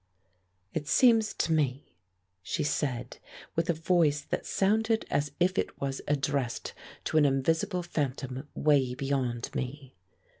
[0.73, 1.93] "It seems to me,"
[2.41, 3.19] she said,
[3.55, 8.95] with a voice that sounded as if it was addressed to an invisible phantom way
[8.95, 9.95] beyond me.